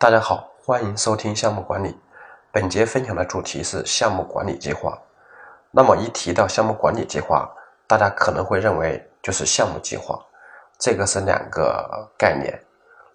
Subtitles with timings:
[0.00, 1.98] 大家好，欢迎收听项目管理。
[2.52, 4.96] 本节分享的主题是项目管理计划。
[5.72, 7.50] 那么一提到项目管理计划，
[7.84, 10.16] 大家可能会认为就是项目计划，
[10.78, 12.62] 这个是两个概念。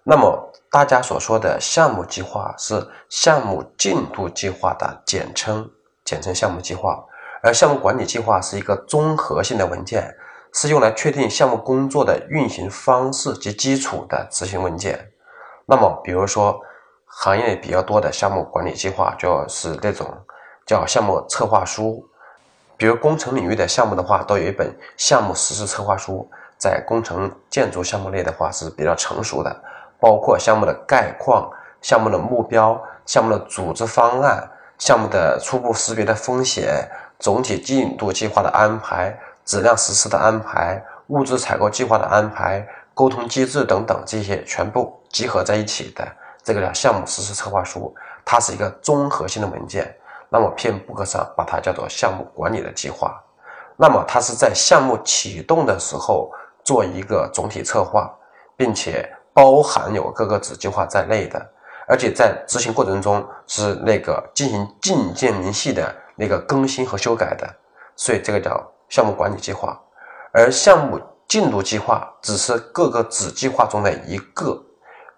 [0.02, 5.70] 那么大家所说的项目计划是项目进度计划的简称，
[6.04, 7.02] 简称项目计划。
[7.42, 10.14] 而项目管理计划是一个综合性的文件，
[10.52, 15.12] 是用来确定项目工作的运行方式及基础的执行文件。
[15.64, 16.62] 那么比如说。
[17.16, 20.06] 行业比较多的项目管理计划，就是那种
[20.66, 22.04] 叫项目策划书。
[22.76, 26.28] 比如工程领域的项目的话，都有一本项目实施策划书。
[26.58, 29.54] 在工程建筑项目类的话是比较成熟的，
[30.00, 31.50] 包括项目的概况、
[31.80, 36.88] 项目的目标、项目的组织方案、项目的初步识别的风险、
[37.18, 46.06] 总体进度计划的安排、质量实施的安排、物资采购计划的安排、沟通机制等等，这些全部集合在一起的。
[46.44, 47.92] 这个叫项目实施策划书，
[48.24, 49.92] 它是一个综合性的文件。
[50.28, 53.22] 那么偏博客上把它叫做项目管理的计划。
[53.76, 56.30] 那么它是在项目启动的时候
[56.64, 58.12] 做一个总体策划，
[58.56, 61.40] 并且包含有各个子计划在内的，
[61.86, 67.48] 而且在执行过程中是那个进行进件明细的那个更新和修改的。
[67.94, 69.80] 所以这个叫项目管理计划。
[70.32, 74.60] 而项目进度计划只是各个子计划中的一个，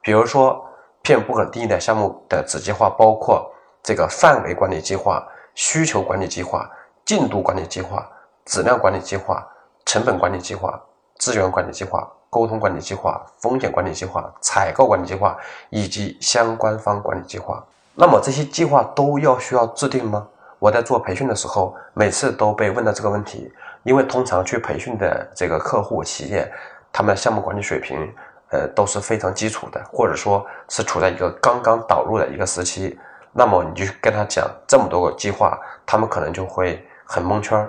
[0.03, 0.63] 比如说。
[1.07, 3.49] 片不可定义的项目的子计划包括
[3.81, 6.69] 这个范围管理计划、需求管理计划、
[7.05, 8.05] 进度管理计划、
[8.45, 9.47] 质量管理计划、
[9.85, 10.83] 成本管理计划、
[11.17, 15.39] 资源管理计划、沟通管理计划、风险管理计划、采购管理计划
[15.71, 17.65] 以及相关方管理计划。
[17.95, 20.27] 那么这些计划都要需要制定吗？
[20.59, 23.53] 我在做培训的时候，每次都被问到这个问题，
[23.85, 26.51] 因为通常去培训的这个客户企业，
[26.93, 28.13] 他们的项目管理水平。
[28.51, 32.99] 呃，都是非常基础的，或者说是处在一个刚刚导入的一个时期。
[33.33, 37.69] 那么你就跟他讲这么多个计划，他们可能就会很蒙圈。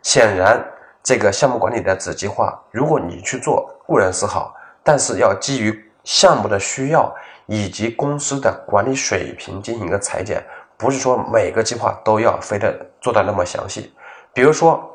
[0.00, 0.64] 显然，
[1.02, 7.12] 这个项目管理的子计划，如果你去做固然是好，但是要基于项目的需要
[7.46, 10.44] 以及公司的管理水平进行一个裁剪，
[10.76, 13.92] 不是说每个计划都要非得做到那么详细。
[14.32, 14.88] 比如说，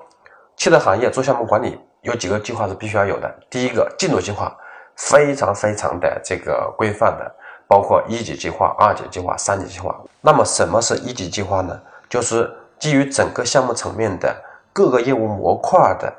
[0.56, 3.30] 汽车行业做项目管理有几个计划是必须要有的。
[3.50, 4.56] 第一个，进度计划。
[4.98, 7.32] 非常非常的这个规范的，
[7.68, 9.96] 包括一级计划、二级计划、三级计划。
[10.22, 11.80] 那么什么是一级计划呢？
[12.10, 14.36] 就是基于整个项目层面的
[14.74, 16.12] 各个业务模块的，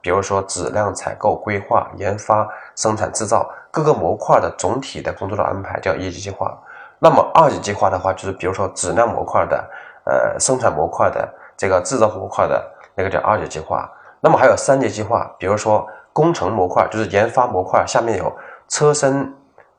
[0.00, 6.58] 比如说质量、采购、规划、研发、生产制造各个模块的总体的工作的安排叫一级计划。
[6.98, 9.70] 那么二级计划的话，就是比如说质量模块的、
[10.04, 12.64] 呃生产模块的、这个制造模块的
[12.96, 13.88] 那个叫二级计划。
[14.20, 15.86] 那么还有三级计划，比如说。
[16.14, 18.32] 工程模块就是研发模块，下面有
[18.68, 19.30] 车身、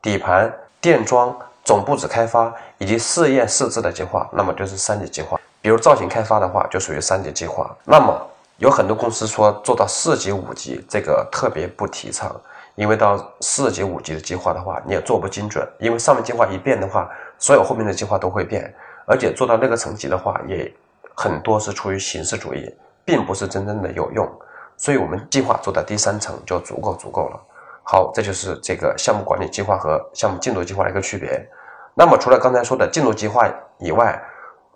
[0.01, 5.39] 底盘、电装、总布置开发以及试验试制的计划，那么就是三级计划。
[5.61, 7.73] 比如造型开发的话，就属于三级计划。
[7.85, 8.21] 那么
[8.57, 12.35] 有很多公司说做到四级、五级，这个特别不提倡，
[12.75, 17.09] 因为到四级、五级的计划的话，你也做不精准，因为上面计划一变的话，
[17.39, 18.71] 所有后面的计划都会变，
[19.05, 20.69] 而且做到那个层级的话，也
[21.15, 22.69] 很多是出于形式主义，
[23.05, 24.29] 并不是真正的有用。
[24.77, 27.39] 所以我们计划做到第三层就足够足够了。
[27.83, 31.47] 好，这就是这个项目管理计划和项目进度计划的一个区别。
[31.93, 33.47] 那么除了刚才说的进度计划
[33.77, 34.21] 以外，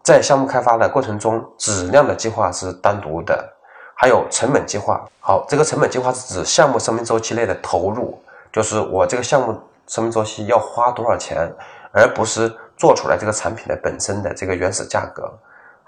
[0.03, 3.51] 在项目开发的过程中，质量的计划是单独的，
[3.95, 5.05] 还有成本计划。
[5.19, 8.21] 好，这个成本计划是指项目生命周期内的投入，
[8.51, 11.51] 就是我这个项目生命周期要花多少钱，
[11.91, 15.29] 而不是做出来这个产品的本身的这个原始价格。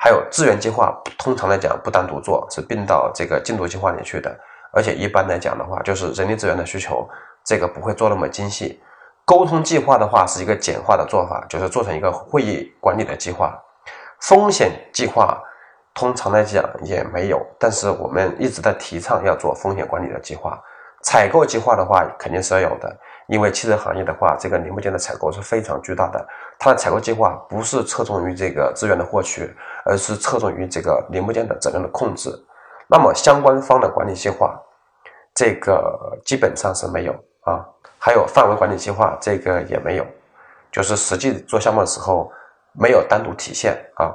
[0.03, 4.35] 还有资源计划，通常来讲不单独做，是并到这个进度计划里去的。
[4.73, 7.07] 而且一般来讲的话，就是人力资源的需求，
[7.45, 8.81] 这个不会做那么精细。
[9.25, 13.55] 沟通计划的话是一个简化的做法，就是做成一个会议管理的计划。
[14.21, 15.39] 风险计划
[15.93, 20.59] 通常来讲也没有，但是我们一直在提倡要做风险管理的计划。
[21.01, 22.95] 采购计划的话肯定是要有的。
[23.27, 26.27] 因为汽车行业的话，这个零部件的采购是非常巨大的。
[26.59, 29.49] 它的采购计划不是侧重于这个资源的获取，
[29.85, 32.29] 而是侧重于这个零部件的质量的控制。
[32.87, 34.59] 那么相关方的管理计划，
[35.33, 37.13] 这个基本上是没有
[37.45, 37.65] 啊。
[37.97, 40.05] 还有范围管理计划，这个也没有，
[40.69, 42.29] 就是实际做项目的时候
[42.73, 44.11] 没有单独体现啊。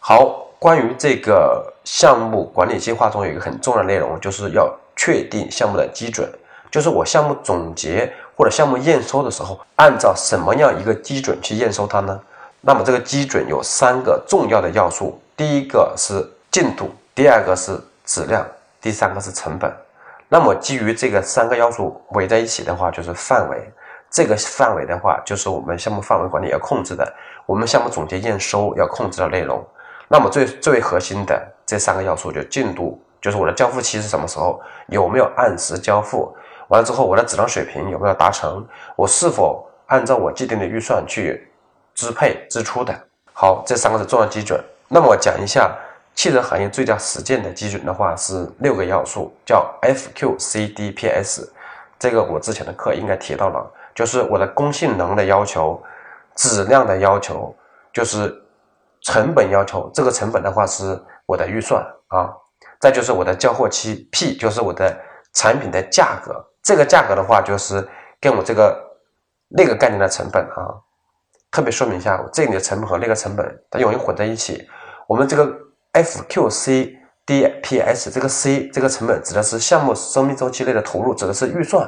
[0.00, 6.30] 好，关于这个项目管理计划中有一个很重要的内容，就是要确定项目的基准。
[6.70, 12.20] 就是我项目总结或者项目验收的时候，按照什么样一个基准去验收它呢？
[12.60, 18.46] 那么这个基准有三个重要的要素，第一个是进度，第二个是质量，
[18.82, 19.72] 第三个是成本。
[20.28, 23.56] 那么基于这个三个要素围在一起的话，就是范围。
[24.10, 27.10] 这个范围的话，就是我们项目范围管理要控制的，
[27.46, 29.64] 我们项目总结验收要控制的内容。
[30.08, 36.34] 那么最最为核心的这三个要素就进度，就是我的交付期是什么时候，有没有按时交付，
[36.68, 38.66] 完了之后我的质量水平有没有达成，
[38.96, 41.50] 我是否按照我既定的预算去
[41.94, 42.94] 支配支出的。
[43.32, 44.62] 好，这三个是重要基准。
[44.88, 45.76] 那么我讲一下
[46.14, 51.48] 汽车行业最佳实践的基准的话是六个要素，叫 FQCDPS。
[51.98, 55.82] 这个我之前的课应该提到了，就是我的工性能的要求、
[56.36, 57.54] 质量的要求，
[57.92, 58.34] 就是
[59.02, 59.90] 成本要求。
[59.92, 62.32] 这个成本的话是我的预算啊，
[62.80, 64.96] 再就是我的交货期 P，就是我的
[65.34, 66.44] 产品的价格。
[66.62, 67.86] 这个价格的话就是
[68.20, 68.76] 跟我这个
[69.48, 70.74] 那个概念的成本啊，
[71.50, 74.66] 特别说明一下，这里的成本和那个成本它容易混在一起。
[75.06, 75.52] 我们这个
[75.92, 76.98] FQC。
[77.28, 81.86] DPS 这个 C 这个成本指的是项目生命周期内的投入，指的是预算。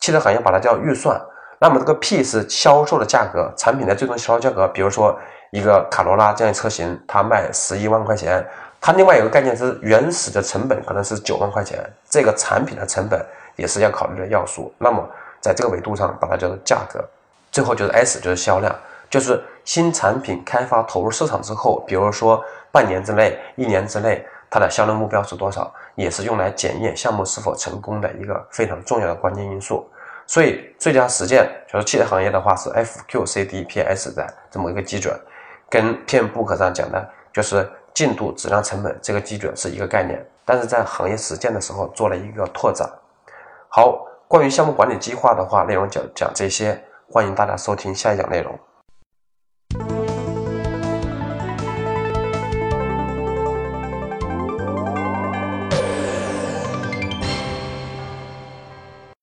[0.00, 1.16] 汽车行业把它叫预算。
[1.60, 4.66] 那么这个 P 是销售的价格，产品的最终销售价格。
[4.66, 5.16] 比如说
[5.52, 8.44] 一个卡罗拉这样的车型，它卖十一万块钱，
[8.80, 11.78] 它另外有个概念是原始的成本可能是九万块钱，
[12.08, 13.24] 这个产品的成本
[13.56, 14.72] 也是要考虑的要素。
[14.78, 15.06] 那么
[15.40, 17.04] 在这个维度上，把它叫做价格。
[17.52, 18.74] 最后就是 S 就是销量，
[19.10, 22.42] 就是新产品开发投入市场之后，比如说
[22.72, 24.26] 半年之内、一年之内。
[24.52, 29.88] 它的销量目标是多少，也是用来检验项目是否成功的一个非常重要的关键因素。
[30.26, 35.16] 所以，最佳实践就是汽车行业的话是 FQCDPS 的这么一个基准，
[35.68, 37.64] 跟 PMBOK 上讲的就是
[37.94, 42.88] 进度、质量、成本这个基准是一个概念，但是在行业实践的时候做了一个拓展。
[43.68, 48.58] 好，关于项目管理计划的话，内容讲讲这些，欢迎大家收听下一讲内容。